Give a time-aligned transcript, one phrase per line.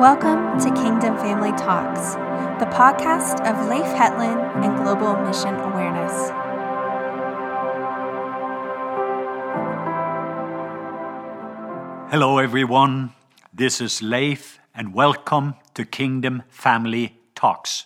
[0.00, 2.14] Welcome to Kingdom Family Talks,
[2.58, 6.30] the podcast of Leif Hetland and Global Mission Awareness.
[12.10, 13.12] Hello, everyone.
[13.52, 17.84] This is Leif, and welcome to Kingdom Family Talks.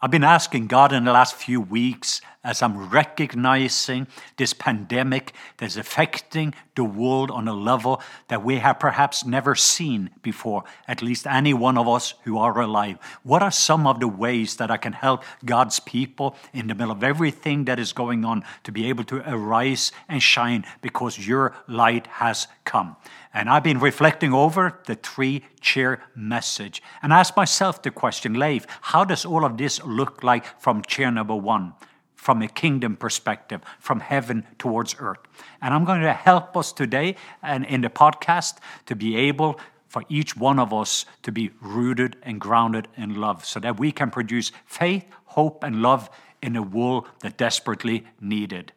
[0.00, 4.06] I've been asking God in the last few weeks as I'm recognizing
[4.38, 10.08] this pandemic that's affecting the world on a level that we have perhaps never seen
[10.22, 12.96] before, at least any one of us who are alive.
[13.22, 16.92] What are some of the ways that I can help God's people in the middle
[16.92, 21.54] of everything that is going on to be able to arise and shine because your
[21.66, 22.96] light has come?
[23.34, 28.66] And I've been reflecting over the three chair message and asked myself the question, Leif,
[28.80, 31.74] how does all of this look like from chair number one?
[32.18, 35.20] From a kingdom perspective, from heaven towards earth.
[35.62, 40.02] And I'm going to help us today and in the podcast to be able for
[40.08, 44.10] each one of us to be rooted and grounded in love so that we can
[44.10, 46.10] produce faith, hope, and love
[46.42, 48.72] in a world that desperately needed.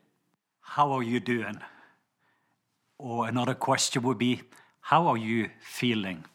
[0.62, 1.58] How are you doing?
[2.98, 4.44] Or another question would be,
[4.82, 6.26] how are you feeling?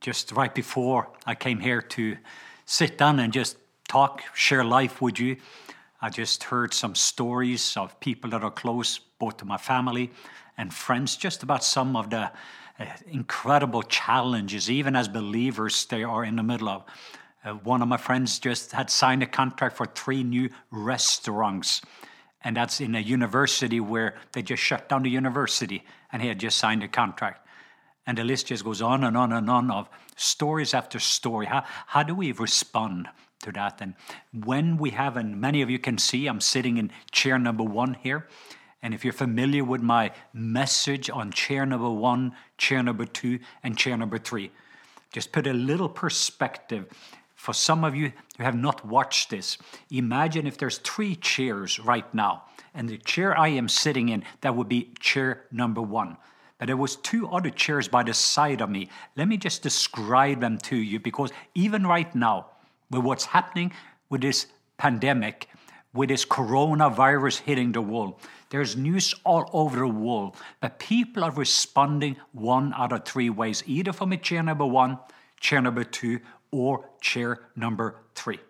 [0.00, 2.16] Just right before I came here to
[2.66, 3.56] sit down and just
[3.88, 5.36] talk, share life with you,
[6.02, 10.10] I just heard some stories of people that are close, both to my family
[10.56, 12.30] and friends, just about some of the
[12.78, 16.84] uh, incredible challenges, even as believers, they are in the middle of.
[17.44, 21.82] Uh, one of my friends just had signed a contract for three new restaurants
[22.42, 26.38] and that's in a university where they just shut down the university and he had
[26.38, 27.46] just signed a contract
[28.06, 31.64] and the list just goes on and on and on of stories after story how,
[31.86, 33.08] how do we respond
[33.40, 33.94] to that and
[34.32, 37.94] when we have and many of you can see i'm sitting in chair number one
[37.94, 38.26] here
[38.82, 43.76] and if you're familiar with my message on chair number one chair number two and
[43.76, 44.50] chair number three
[45.12, 46.86] just put a little perspective
[47.40, 49.56] for some of you who have not watched this,
[49.90, 52.42] imagine if there's three chairs right now,
[52.74, 56.18] and the chair I am sitting in, that would be chair number one.
[56.58, 58.90] But there was two other chairs by the side of me.
[59.16, 62.49] Let me just describe them to you because even right now,
[62.90, 63.72] with what's happening
[64.08, 64.46] with this
[64.76, 65.48] pandemic,
[65.92, 68.14] with this coronavirus hitting the world,
[68.50, 73.62] there's news all over the world, but people are responding one out of three ways,
[73.66, 74.98] either from a chair number one,
[75.38, 76.20] chair number two,
[76.50, 78.40] or chair number three.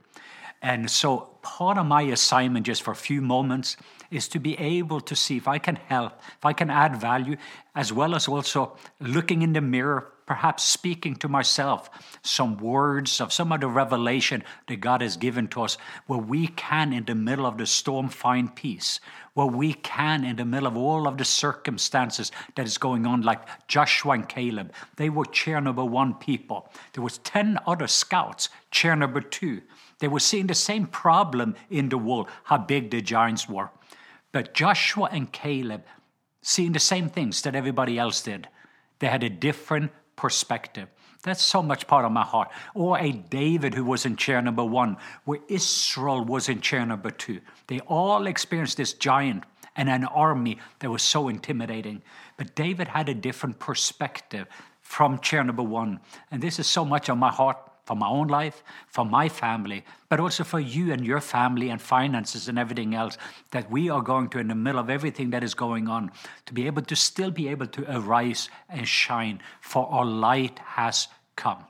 [0.63, 3.77] And so, part of my assignment, just for a few moments,
[4.11, 7.37] is to be able to see if I can help, if I can add value,
[7.75, 11.91] as well as also looking in the mirror, perhaps speaking to myself
[12.23, 15.77] some words of some of the revelation that God has given to us,
[16.07, 19.01] where we can, in the middle of the storm, find peace,
[19.35, 23.23] where we can, in the middle of all of the circumstances that is going on,
[23.23, 26.71] like Joshua and Caleb, they were chair number one people.
[26.93, 29.63] There was 10 other scouts, chair number two.
[29.99, 33.71] They were seeing the same problem in the world, how big the giants were.
[34.31, 35.83] But Joshua and Caleb,
[36.41, 38.47] seeing the same things that everybody else did,
[39.01, 40.87] they had a different perspective.
[41.23, 42.51] That's so much part of my heart.
[42.75, 47.11] Or a David who was in chair number one, where Israel was in chair number
[47.11, 47.41] two.
[47.69, 49.45] They all experienced this giant
[49.77, 52.03] and an army that was so intimidating.
[52.37, 54.47] But David had a different perspective
[54.83, 56.01] from chair number one.
[56.31, 57.57] And this is so much on my heart
[57.91, 61.83] for my own life, for my family, but also for you and your family and
[61.83, 63.19] finances and everything else
[63.51, 66.13] that we are going to, in the middle of everything that is going on,
[66.47, 71.09] to be able to still be able to arise and shine, for our light has
[71.35, 71.65] come.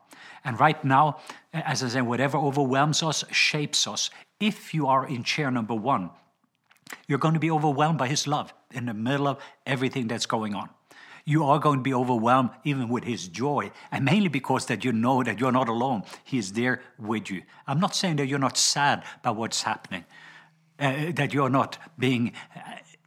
[0.45, 1.21] And right now,
[1.55, 4.11] as I say, whatever overwhelms us shapes us.
[4.41, 6.11] If you are in chair number one,
[7.09, 10.55] you're going to be overwhelmed by His love in the middle of everything that's going
[10.55, 10.69] on
[11.31, 14.93] you are going to be overwhelmed even with his joy and mainly because that you
[14.93, 16.03] know that you're not alone.
[16.25, 17.43] He is there with you.
[17.67, 20.05] I'm not saying that you're not sad by what's happening
[20.81, 22.33] uh, that you're not being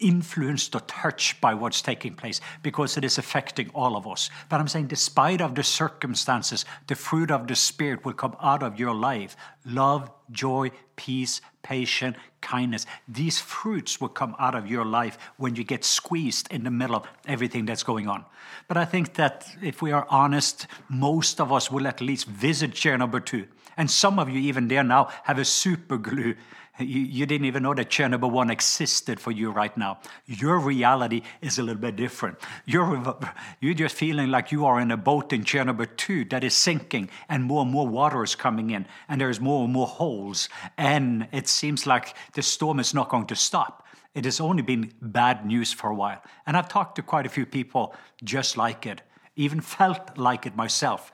[0.04, 4.30] influenced or touched by what's taking place because it is affecting all of us.
[4.50, 8.62] But i'm saying despite of the circumstances the fruit of the spirit will come out
[8.62, 9.36] of your life.
[9.66, 12.86] Love joy peace patience kindness.
[13.08, 16.96] These fruits will come out of your life when you get squeezed in the middle
[16.98, 18.26] of everything that's going on.
[18.68, 22.74] But i think that if we are honest most of us will at least visit
[22.74, 23.48] chair number two
[23.78, 26.36] and some of you even there now have a super glue
[26.80, 30.00] you, you didn't even know that chair number one existed for you right now.
[30.26, 32.38] Your reality is a little bit different.
[32.66, 33.18] You're,
[33.60, 36.56] you're just feeling like you are in a boat in chair number two that is
[36.56, 40.50] sinking, and more and more water is coming in, and there's more and more holes,
[40.78, 43.86] and it seems like the storm is not going to stop.
[44.16, 46.22] It has only been bad news for a while.
[46.46, 49.02] And I've talked to quite a few people just like it,
[49.36, 51.12] even felt like it myself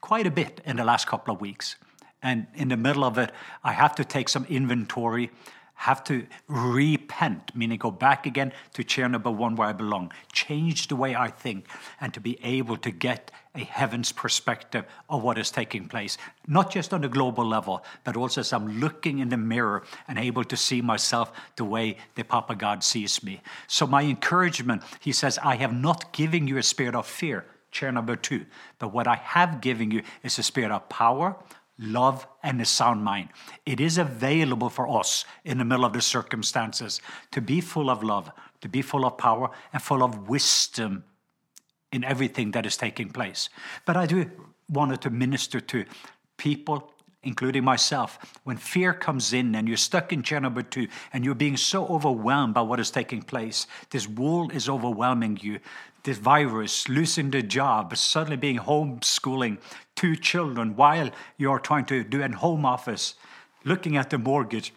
[0.00, 1.76] quite a bit in the last couple of weeks.
[2.22, 3.32] And in the middle of it,
[3.64, 5.30] I have to take some inventory
[5.80, 10.88] have to repent, meaning go back again to chair number one where I belong, change
[10.88, 11.64] the way I think,
[12.02, 16.70] and to be able to get a heaven's perspective of what is taking place, not
[16.70, 20.44] just on a global level, but also as I'm looking in the mirror and able
[20.44, 23.40] to see myself the way the Papa God sees me.
[23.66, 27.90] So, my encouragement, he says, I have not given you a spirit of fear, chair
[27.90, 28.44] number two,
[28.78, 31.36] but what I have given you is a spirit of power,
[31.80, 33.30] love, and a sound mind.
[33.64, 37.00] It is available for us in the middle of the circumstances
[37.32, 38.30] to be full of love,
[38.60, 41.04] to be full of power, and full of wisdom
[41.90, 43.48] in everything that is taking place.
[43.86, 44.30] But I do
[44.68, 45.84] wanted to minister to
[46.36, 51.34] people including myself, when fear comes in and you're stuck in number two and you're
[51.34, 55.60] being so overwhelmed by what is taking place, this world is overwhelming you,
[56.02, 59.58] this virus, losing the job, suddenly being homeschooling
[59.96, 63.14] two children while you're trying to do an home office,
[63.64, 64.72] looking at the mortgage.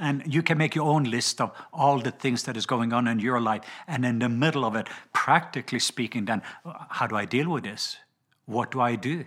[0.00, 3.08] And you can make your own list of all the things that is going on
[3.08, 3.62] in your life.
[3.86, 6.42] And in the middle of it, practically speaking, then,
[6.90, 7.96] how do I deal with this?
[8.44, 9.24] What do I do?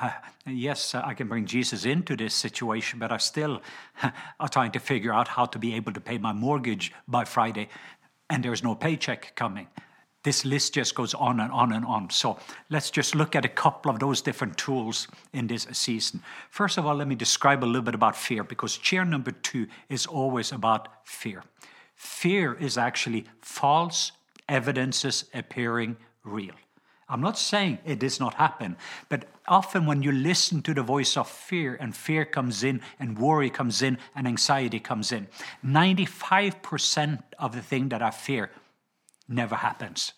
[0.00, 0.10] Uh,
[0.46, 3.60] yes, uh, I can bring Jesus into this situation, but I still
[4.40, 7.68] are trying to figure out how to be able to pay my mortgage by Friday,
[8.30, 9.68] and there's no paycheck coming.
[10.22, 12.10] This list just goes on and on and on.
[12.10, 12.38] So
[12.68, 16.22] let's just look at a couple of those different tools in this season.
[16.50, 19.66] First of all, let me describe a little bit about fear because chair number two
[19.88, 21.42] is always about fear.
[21.94, 24.12] Fear is actually false
[24.46, 26.54] evidences appearing real.
[27.10, 28.76] I'm not saying it does not happen,
[29.08, 33.18] but often when you listen to the voice of fear and fear comes in and
[33.18, 35.26] worry comes in and anxiety comes in,
[35.66, 38.50] 95% of the thing that I fear
[39.28, 40.12] never happens.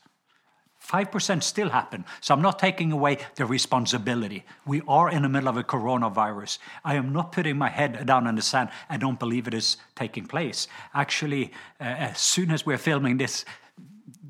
[0.87, 2.05] 5% still happen.
[2.21, 4.45] So I'm not taking away the responsibility.
[4.67, 6.59] We are in the middle of a coronavirus.
[6.85, 8.71] I am not putting my head down in the sand.
[8.91, 10.67] I don't believe it is taking place.
[10.93, 13.45] Actually, uh, as soon as we're filming this,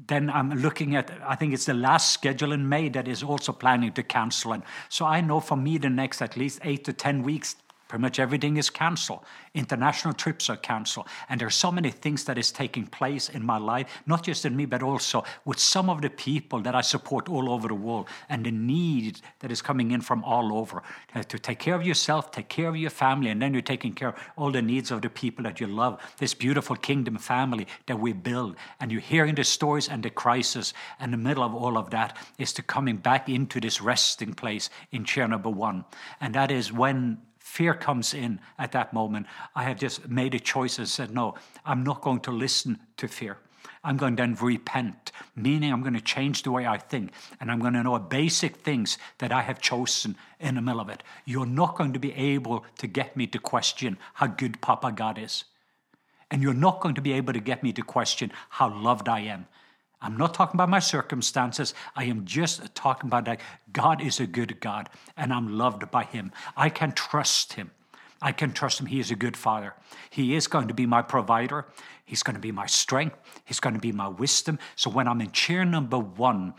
[0.06, 3.52] then I'm looking at, I think it's the last schedule in May that is also
[3.52, 4.52] planning to cancel.
[4.52, 7.56] And so I know for me, the next at least eight to 10 weeks,
[7.92, 9.20] Pretty much everything is canceled.
[9.52, 11.06] International trips are canceled.
[11.28, 14.56] And there's so many things that is taking place in my life, not just in
[14.56, 18.08] me, but also with some of the people that I support all over the world
[18.30, 20.82] and the need that is coming in from all over.
[21.28, 24.08] To take care of yourself, take care of your family, and then you're taking care
[24.08, 26.00] of all the needs of the people that you love.
[26.16, 28.56] This beautiful kingdom family that we build.
[28.80, 30.72] And you're hearing the stories and the crisis.
[30.98, 34.70] And the middle of all of that is to coming back into this resting place
[34.92, 35.84] in chair number one.
[36.22, 37.18] And that is when
[37.52, 41.34] fear comes in at that moment, I have just made a choice and said, no,
[41.66, 43.36] I'm not going to listen to fear.
[43.84, 47.12] I'm going to repent, meaning I'm going to change the way I think.
[47.40, 50.88] And I'm going to know basic things that I have chosen in the middle of
[50.88, 51.02] it.
[51.26, 55.18] You're not going to be able to get me to question how good Papa God
[55.18, 55.44] is.
[56.30, 59.20] And you're not going to be able to get me to question how loved I
[59.20, 59.46] am.
[60.02, 61.74] I'm not talking about my circumstances.
[61.96, 63.40] I am just talking about that
[63.72, 66.32] God is a good God and I'm loved by Him.
[66.56, 67.70] I can trust Him.
[68.20, 68.86] I can trust Him.
[68.86, 69.74] He is a good Father.
[70.10, 71.66] He is going to be my provider.
[72.04, 73.16] He's going to be my strength.
[73.44, 74.58] He's going to be my wisdom.
[74.76, 76.54] So when I'm in chair number one,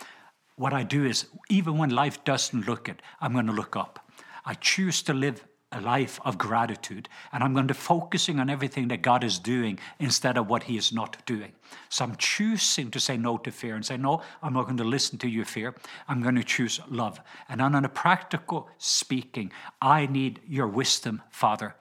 [0.55, 4.11] what I do is, even when life doesn't look it, I'm going to look up.
[4.45, 7.09] I choose to live a life of gratitude.
[7.31, 10.77] And I'm going to focusing on everything that God is doing instead of what He
[10.77, 11.51] is not doing.
[11.89, 14.83] So I'm choosing to say no to fear and say, no, I'm not going to
[14.83, 15.75] listen to your fear.
[16.07, 17.19] I'm going to choose love.
[17.49, 19.51] And on a practical speaking,
[19.81, 21.75] I need your wisdom, Father.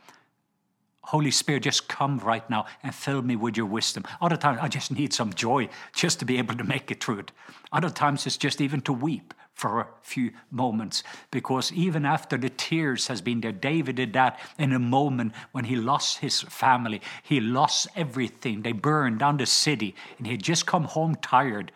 [1.06, 4.04] Holy Spirit, just come right now and fill me with your wisdom.
[4.20, 7.18] Other times, I just need some joy just to be able to make it through
[7.18, 7.32] it.
[7.72, 11.02] Other times, it's just even to weep for a few moments.
[11.30, 15.64] Because even after the tears has been there david did that in a moment when
[15.64, 17.00] he lost his family.
[17.22, 18.62] He lost everything.
[18.62, 19.94] They burned down the city.
[20.18, 21.72] And he had just come home tired.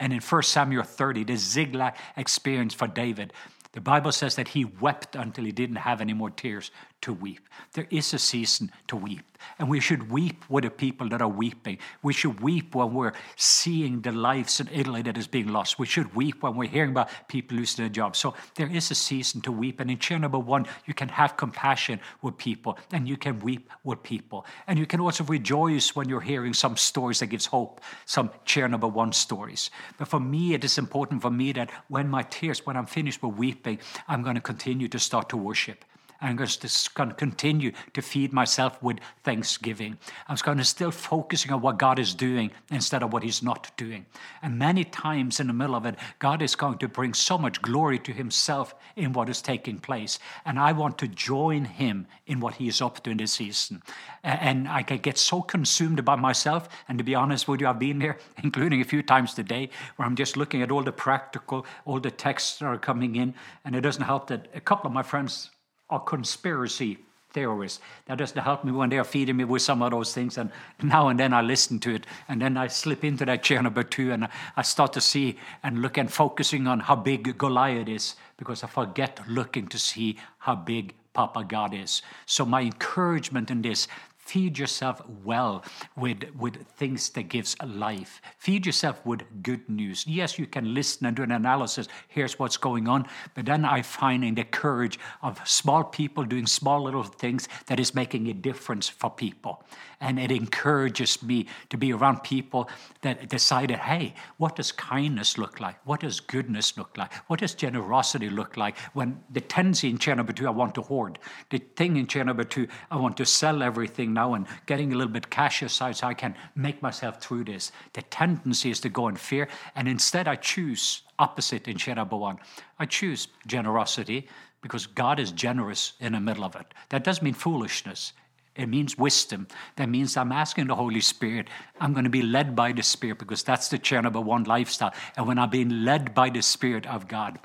[0.00, 3.32] And in 1 samuel 30 the ziklag experience for david.
[3.72, 6.70] The Bible says that he wept until he didn't have any more tears
[7.02, 7.48] to weep.
[7.74, 9.22] There is a season to weep.
[9.58, 11.78] And we should weep with the people that are weeping.
[12.02, 15.78] We should weep when we're seeing the lives in Italy that is being lost.
[15.78, 18.18] We should weep when we're hearing about people losing their jobs.
[18.18, 19.80] So there is a season to weep.
[19.80, 23.70] And in chair number one, you can have compassion with people and you can weep
[23.84, 24.44] with people.
[24.66, 28.68] And you can also rejoice when you're hearing some stories that gives hope, some chair
[28.68, 29.70] number one stories.
[29.98, 33.22] But for me, it is important for me that when my tears, when I'm finished
[33.22, 33.78] with weeping,
[34.08, 35.84] I'm going to continue to start to worship.
[36.20, 39.98] I'm going to continue to feed myself with thanksgiving.
[40.26, 43.70] I'm going to still focusing on what God is doing instead of what He's not
[43.76, 44.04] doing.
[44.42, 47.62] And many times in the middle of it, God is going to bring so much
[47.62, 50.18] glory to Himself in what is taking place.
[50.44, 53.80] And I want to join Him in what He is up to in this season.
[54.24, 56.68] And I can get so consumed about myself.
[56.88, 60.06] And to be honest with you, I've been there, including a few times today, where
[60.06, 63.34] I'm just looking at all the practical, all the texts that are coming in.
[63.64, 65.50] And it doesn't help that a couple of my friends
[65.90, 66.98] are conspiracy
[67.30, 67.80] theorists.
[68.06, 70.38] That doesn't help me when they're feeding me with some of those things.
[70.38, 70.50] And
[70.82, 72.06] now and then I listen to it.
[72.28, 75.82] And then I slip into that chair number two and I start to see and
[75.82, 80.54] look and focusing on how big Goliath is because I forget looking to see how
[80.54, 82.02] big Papa God is.
[82.26, 83.88] So my encouragement in this
[84.28, 85.64] Feed yourself well
[85.96, 88.20] with, with things that gives life.
[88.36, 90.06] Feed yourself with good news.
[90.06, 91.88] Yes, you can listen and do an analysis.
[92.08, 93.06] Here's what's going on.
[93.34, 97.80] But then I find in the courage of small people doing small little things that
[97.80, 99.64] is making a difference for people.
[99.98, 102.68] And it encourages me to be around people
[103.00, 105.76] that decided, hey, what does kindness look like?
[105.86, 107.14] What does goodness look like?
[107.28, 108.76] What does generosity look like?
[108.92, 111.18] When the tendency in number two, I want to hoard.
[111.48, 115.12] The thing in number two, I want to sell everything now and getting a little
[115.12, 115.30] bit
[115.62, 117.72] aside so I can make myself through this.
[117.92, 119.48] The tendency is to go in fear.
[119.76, 121.78] And instead, I choose opposite in
[122.16, 122.38] one.
[122.82, 124.26] I choose generosity
[124.60, 126.66] because God is generous in the middle of it.
[126.88, 128.12] That doesn't mean foolishness.
[128.56, 129.46] It means wisdom.
[129.76, 131.46] That means I'm asking the Holy Spirit.
[131.80, 134.92] I'm going to be led by the Spirit because that's the chair number one lifestyle.
[135.16, 137.38] And when I'm being led by the Spirit of God,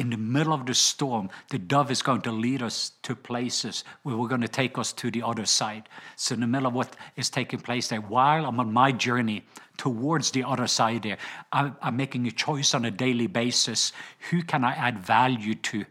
[0.00, 3.84] in the middle of the storm, the dove is going to lead us to places
[4.02, 5.90] where we're going to take us to the other side.
[6.16, 9.44] So, in the middle of what is taking place there, while I'm on my journey
[9.76, 11.18] towards the other side there,
[11.52, 13.92] I'm, I'm making a choice on a daily basis.
[14.30, 15.84] Who can I add value to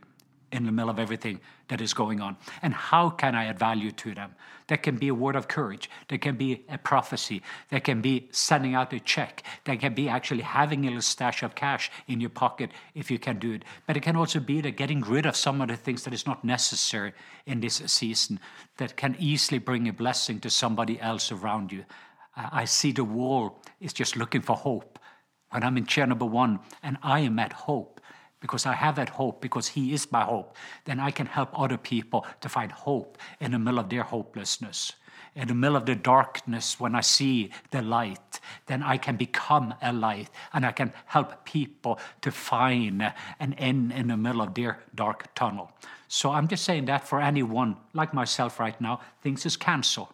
[0.52, 1.40] in the middle of everything
[1.70, 2.38] that is going on?
[2.62, 4.36] And how can I add value to them?
[4.68, 5.90] There can be a word of courage.
[6.10, 7.42] There can be a prophecy.
[7.70, 9.44] There can be sending out a check.
[9.66, 13.18] There can be actually having a little stash of cash in your pocket if you
[13.18, 13.66] can do it.
[13.88, 16.28] But it can also be that getting rid of some of the things that is
[16.28, 17.14] not necessary
[17.46, 18.40] in this season
[18.78, 21.86] that can easily bring a blessing to somebody else around you.
[22.36, 25.00] I see the wall is just looking for hope.
[25.52, 27.99] When I'm in chair number one and I am at hope,
[28.40, 30.56] because I have that hope, because He is my hope,
[30.86, 34.94] then I can help other people to find hope in the middle of their hopelessness.
[35.36, 39.74] In the middle of the darkness, when I see the light, then I can become
[39.82, 44.54] a light and I can help people to find an end in the middle of
[44.54, 45.72] their dark tunnel.
[46.08, 50.06] So I'm just saying that for anyone like myself right now, things is cancer.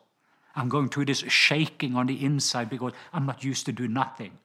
[0.55, 4.37] I'm going through this shaking on the inside because I'm not used to do nothing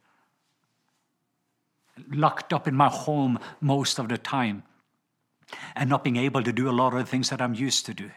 [2.10, 4.62] locked up in my home most of the time
[5.74, 7.94] and not being able to do a lot of the things that I'm used to
[7.94, 8.10] do.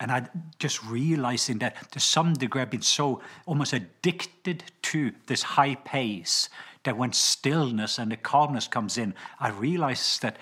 [0.00, 5.42] And I just realizing that to some degree I've been so almost addicted to this
[5.42, 6.48] high pace
[6.84, 10.36] that when stillness and the calmness comes in, I realize that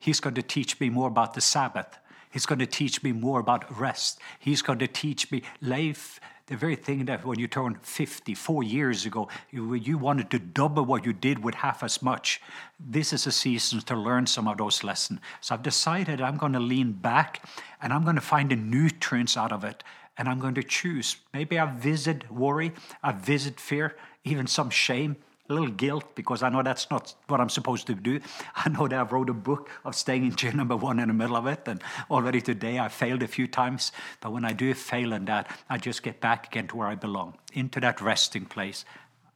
[0.00, 1.98] He's going to teach me more about the Sabbath.
[2.30, 4.18] He's going to teach me more about rest.
[4.38, 6.20] He's going to teach me life
[6.50, 10.40] the very thing that when you turned 50, four years ago, you, you wanted to
[10.40, 12.42] double what you did with half as much.
[12.80, 15.20] This is a season to learn some of those lessons.
[15.40, 17.48] So I've decided I'm going to lean back
[17.80, 19.84] and I'm going to find the nutrients out of it.
[20.18, 21.16] And I'm going to choose.
[21.32, 25.16] Maybe I visit worry, I visit fear, even some shame
[25.50, 28.20] a little guilt because I know that's not what I'm supposed to do.
[28.54, 31.14] I know that I've wrote a book of staying in chair number one in the
[31.14, 33.92] middle of it, and already today I failed a few times.
[34.20, 36.94] But when I do fail in that, I just get back again to where I
[36.94, 38.84] belong, into that resting place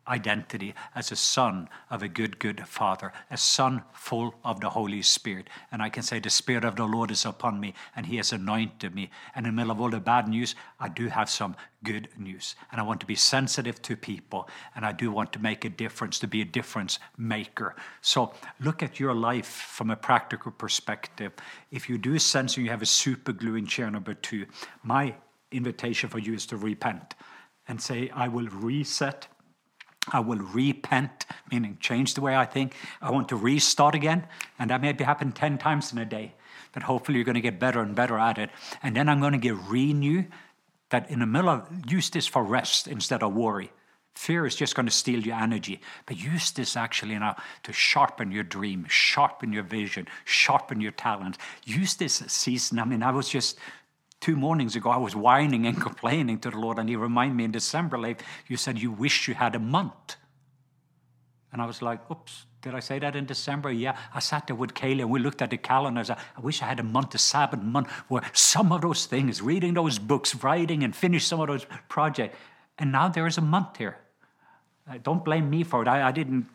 [0.06, 5.02] identity as a son of a good, good father, a son full of the Holy
[5.02, 5.48] Spirit.
[5.72, 8.32] And I can say, The Spirit of the Lord is upon me, and He has
[8.32, 9.10] anointed me.
[9.34, 12.56] And in the middle of all the bad news, I do have some good news.
[12.72, 15.68] And I want to be sensitive to people, and I do want to make a
[15.68, 17.76] difference, to be a difference maker.
[18.00, 21.32] So look at your life from a practical perspective.
[21.70, 24.46] If you do sense you have a super glue in chair number two,
[24.82, 25.14] my
[25.52, 27.14] invitation for you is to repent
[27.68, 29.28] and say, I will reset
[30.12, 32.74] I will repent, meaning change the way I think.
[33.00, 34.26] I want to restart again,
[34.58, 36.34] and that maybe happen 10 times in a day.
[36.72, 38.50] But hopefully, you're going to get better and better at it.
[38.82, 40.24] And then I'm going to get renew
[40.90, 43.72] that in the middle of use this for rest instead of worry.
[44.14, 48.30] Fear is just going to steal your energy, but use this actually now to sharpen
[48.30, 51.36] your dream, sharpen your vision, sharpen your talent.
[51.64, 52.78] Use this season.
[52.78, 53.58] I mean, I was just
[54.24, 57.44] two mornings ago, I was whining and complaining to the Lord, and He reminded me
[57.44, 60.16] in December, like, you said you wish you had a month.
[61.52, 63.70] And I was like, oops, did I say that in December?
[63.70, 63.98] Yeah.
[64.14, 66.02] I sat there with Kaylee and we looked at the calendar.
[66.08, 69.42] I, I wish I had a month, a Sabbath month, where some of those things,
[69.42, 72.38] reading those books, writing and finish some of those projects.
[72.78, 73.98] And now there is a month here.
[74.90, 75.88] Uh, don't blame me for it.
[75.88, 76.46] I, I didn't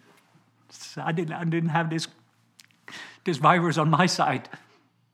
[0.97, 2.07] I didn't I didn't have this
[3.25, 4.49] this virus on my side.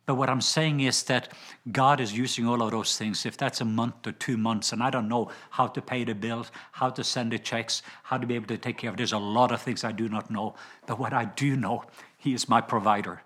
[0.05, 1.33] But what I'm saying is that
[1.71, 3.25] God is using all of those things.
[3.25, 6.13] If that's a month or two months, and I don't know how to pay the
[6.13, 8.95] bills, how to send the checks, how to be able to take care of.
[8.95, 8.97] It.
[8.97, 10.55] There's a lot of things I do not know.
[10.85, 11.85] But what I do know,
[12.17, 13.23] He is my provider.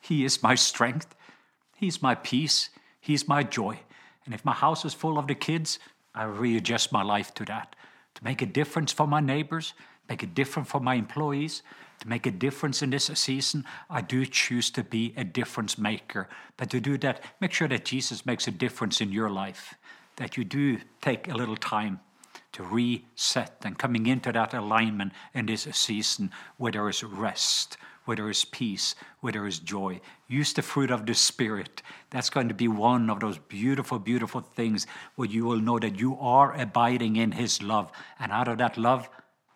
[0.00, 1.14] He is my strength.
[1.76, 2.70] He's my peace.
[3.00, 3.80] He's my joy.
[4.24, 5.78] And if my house is full of the kids,
[6.14, 7.76] I readjust my life to that.
[8.14, 9.74] To make a difference for my neighbors,
[10.08, 11.62] make a difference for my employees,
[12.02, 16.28] to make a difference in this season, I do choose to be a difference maker.
[16.56, 19.74] But to do that, make sure that Jesus makes a difference in your life,
[20.16, 22.00] that you do take a little time
[22.54, 28.16] to reset and coming into that alignment in this season where there is rest, where
[28.16, 30.00] there is peace, where there is joy.
[30.26, 31.82] Use the fruit of the Spirit.
[32.10, 36.00] That's going to be one of those beautiful, beautiful things where you will know that
[36.00, 37.92] you are abiding in His love.
[38.18, 39.08] And out of that love,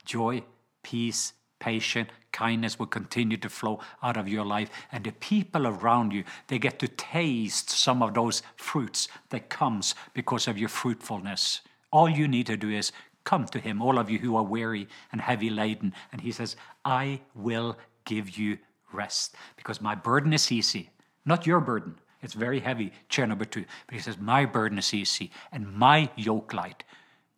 [0.04, 0.44] joy,
[0.84, 4.70] peace, patience, kindness will continue to flow out of your life.
[4.92, 9.94] And the people around you, they get to taste some of those fruits that comes
[10.14, 11.62] because of your fruitfulness.
[11.90, 12.92] All you need to do is
[13.24, 15.92] come to him, all of you who are weary and heavy laden.
[16.12, 18.58] And he says, I will give you
[18.92, 20.90] rest because my burden is easy,
[21.24, 21.96] not your burden.
[22.22, 23.64] It's very heavy, chair number two.
[23.86, 26.82] But he says, My burden is easy and my yoke light.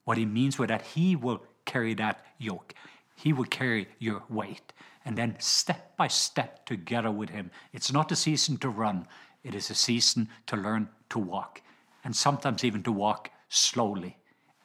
[0.04, 2.74] What he means with that, he will carry that yoke.
[3.18, 4.72] He will carry your weight.
[5.04, 7.50] And then step by step together with Him.
[7.72, 9.08] It's not a season to run,
[9.42, 11.60] it is a season to learn to walk.
[12.04, 14.18] And sometimes even to walk slowly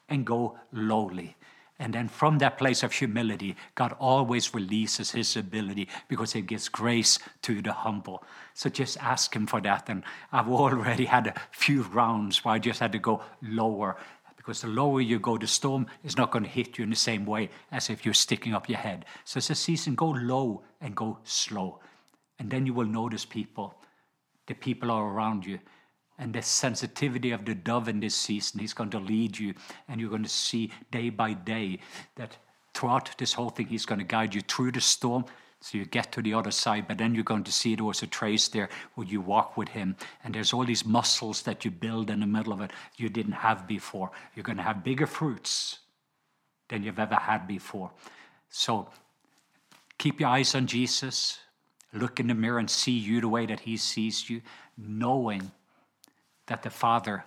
[0.07, 1.35] and go lowly.
[1.79, 6.69] And then from that place of humility, God always releases His ability because He gives
[6.69, 8.23] grace to the humble.
[8.53, 9.89] So just ask Him for that.
[9.89, 13.97] And I've already had a few rounds where I just had to go lower
[14.43, 16.97] because the lower you go, the storm is not going to hit you in the
[16.97, 19.05] same way as if you're sticking up your head.
[19.23, 21.79] So it's a season, go low and go slow.
[22.39, 23.73] And then you will notice people,
[24.47, 25.59] the people are around you.
[26.19, 29.53] And the sensitivity of the dove in this season, he's going to lead you.
[29.87, 31.79] And you're going to see day by day
[32.17, 32.35] that
[32.73, 35.23] throughout this whole thing, he's going to guide you through the storm
[35.63, 38.03] so you get to the other side, but then you're going to see there was
[38.03, 39.95] a trace there where you walk with him.
[40.21, 43.31] And there's all these muscles that you build in the middle of it you didn't
[43.31, 44.11] have before.
[44.35, 45.79] You're going to have bigger fruits
[46.67, 47.91] than you've ever had before.
[48.49, 48.89] So
[49.97, 51.39] keep your eyes on Jesus.
[51.93, 54.41] Look in the mirror and see you the way that he sees you,
[54.77, 55.49] knowing
[56.47, 57.23] that the Father,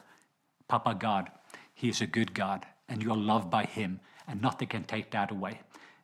[0.68, 1.30] Papa God,
[1.72, 5.30] he is a good God and you're loved by him, and nothing can take that
[5.30, 5.60] away.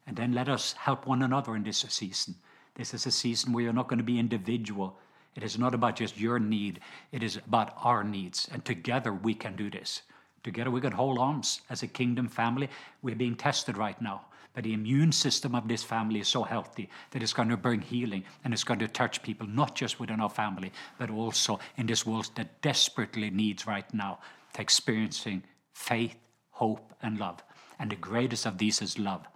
[0.06, 2.34] And then let us help one another in this season.
[2.74, 4.98] This is a season where you're not going to be individual.
[5.34, 8.48] It is not about just your need, it is about our needs.
[8.52, 10.02] And together we can do this.
[10.42, 12.68] Together we can hold arms as a kingdom family.
[13.00, 14.22] We're being tested right now.
[14.54, 17.80] But the immune system of this family is so healthy that it's going to bring
[17.80, 21.86] healing and it's going to touch people, not just within our family, but also in
[21.86, 24.18] this world that desperately needs right now
[24.54, 26.16] to experiencing faith,
[26.50, 27.42] hope, and love.
[27.78, 29.26] And the greatest of these is love.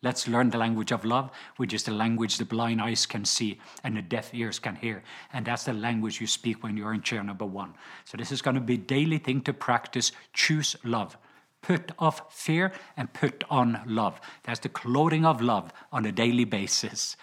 [0.00, 3.58] Let's learn the language of love, which is the language the blind eyes can see
[3.82, 5.02] and the deaf ears can hear.
[5.32, 7.74] And that's the language you speak when you're in chair number one.
[8.04, 10.12] So this is going to be daily thing to practice.
[10.32, 11.18] Choose love.
[11.62, 14.20] Put off fear and put on love.
[14.44, 17.16] That's the clothing of love on a daily basis.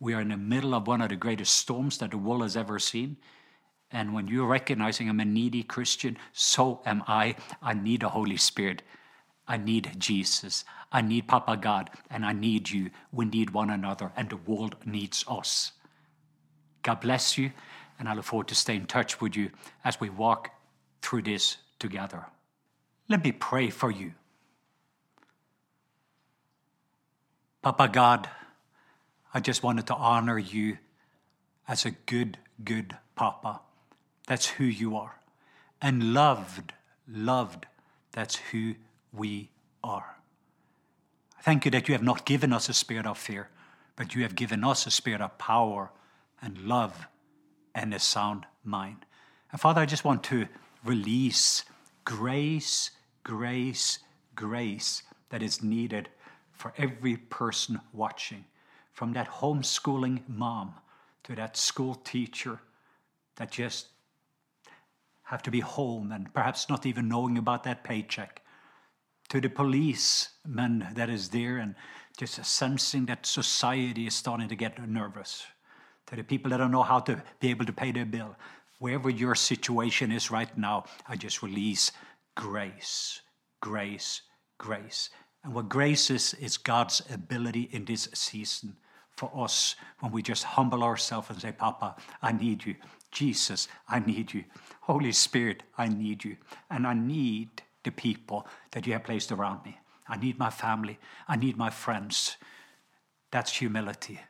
[0.00, 2.56] We are in the middle of one of the greatest storms that the world has
[2.56, 3.16] ever seen.
[3.92, 7.36] And when you're recognizing I'm a needy Christian, so am I.
[7.62, 8.82] I need the Holy Spirit.
[9.46, 10.64] I need Jesus.
[10.96, 12.88] I need Papa God, and I need you.
[13.12, 15.72] We need one another, and the world needs us.
[16.82, 17.52] God bless you,
[17.98, 19.50] and I look forward to staying in touch with you
[19.84, 20.52] as we walk
[21.02, 22.24] through this together.
[23.10, 24.14] Let me pray for you.
[27.60, 28.30] Papa God,
[29.34, 30.78] I just wanted to honor you
[31.68, 33.60] as a good, good Papa.
[34.26, 35.20] That's who you are.
[35.82, 36.72] And loved,
[37.06, 37.66] loved,
[38.12, 38.76] that's who
[39.12, 39.50] we
[39.84, 40.15] are.
[41.42, 43.48] Thank you that you have not given us a spirit of fear,
[43.94, 45.90] but you have given us a spirit of power
[46.42, 47.06] and love
[47.74, 49.06] and a sound mind.
[49.52, 50.48] And Father, I just want to
[50.84, 51.64] release
[52.04, 52.90] grace,
[53.22, 54.00] grace,
[54.34, 56.08] grace that is needed
[56.52, 58.44] for every person watching,
[58.92, 60.74] from that homeschooling mom
[61.24, 62.60] to that school teacher
[63.36, 63.88] that just
[65.24, 68.42] have to be home and perhaps not even knowing about that paycheck
[69.28, 71.74] to the policeman that is there and
[72.16, 75.46] just sensing that society is starting to get nervous.
[76.06, 78.36] To the people that don't know how to be able to pay their bill,
[78.78, 81.90] wherever your situation is right now, I just release
[82.36, 83.20] grace,
[83.60, 84.22] grace,
[84.58, 85.10] grace.
[85.42, 88.76] And what grace is, is God's ability in this season
[89.16, 92.76] for us when we just humble ourselves and say, Papa, I need you.
[93.10, 94.44] Jesus, I need you.
[94.82, 96.36] Holy Spirit, I need you.
[96.70, 99.78] And I need the people that you have placed around me.
[100.06, 100.98] I need my family.
[101.26, 102.36] I need my friends.
[103.30, 104.20] That's humility.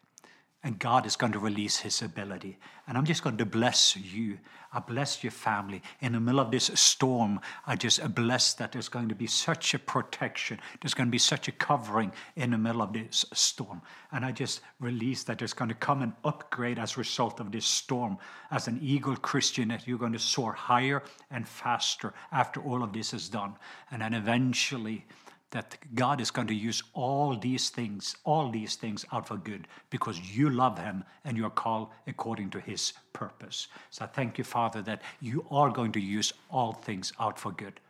[0.66, 2.58] And God is going to release His ability.
[2.88, 4.38] And I'm just going to bless you.
[4.72, 5.80] I bless your family.
[6.00, 9.74] In the middle of this storm, I just bless that there's going to be such
[9.74, 10.58] a protection.
[10.82, 13.80] There's going to be such a covering in the middle of this storm.
[14.10, 17.52] And I just release that there's going to come an upgrade as a result of
[17.52, 18.18] this storm.
[18.50, 22.92] As an eagle Christian, that you're going to soar higher and faster after all of
[22.92, 23.54] this is done.
[23.92, 25.06] And then eventually,
[25.50, 29.68] that God is going to use all these things, all these things out for good
[29.90, 33.68] because you love Him and you're called according to His purpose.
[33.90, 37.52] So I thank you, Father, that you are going to use all things out for
[37.52, 37.80] good.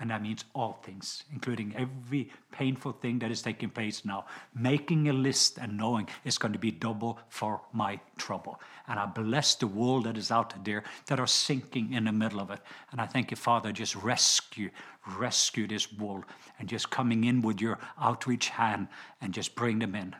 [0.00, 4.24] And that means all things, including every painful thing that is taking place now.
[4.54, 8.60] Making a list and knowing it's going to be double for my trouble.
[8.88, 12.40] And I bless the world that is out there that are sinking in the middle
[12.40, 12.60] of it.
[12.92, 14.70] And I thank you, Father, just rescue,
[15.18, 16.24] rescue this world
[16.58, 18.88] and just coming in with your outreach hand
[19.20, 20.16] and just bring them in.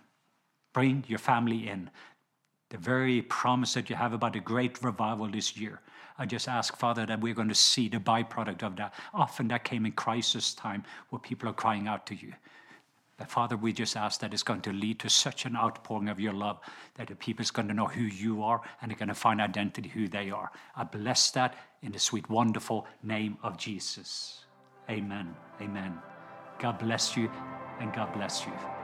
[0.74, 1.90] Bring your family in
[2.68, 5.80] the very promise that you have about a great revival this year.
[6.20, 8.92] I just ask, Father, that we're going to see the byproduct of that.
[9.14, 12.34] Often that came in crisis time where people are crying out to you.
[13.16, 16.20] But Father, we just ask that it's going to lead to such an outpouring of
[16.20, 16.60] your love
[16.96, 19.40] that the people is going to know who you are and they're going to find
[19.40, 20.52] identity who they are.
[20.76, 24.44] I bless that in the sweet, wonderful name of Jesus.
[24.90, 25.34] Amen.
[25.62, 25.98] Amen.
[26.58, 27.30] God bless you
[27.80, 28.79] and God bless you.